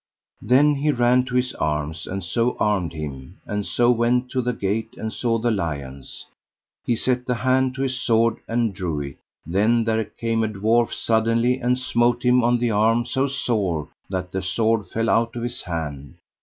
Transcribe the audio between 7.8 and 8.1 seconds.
his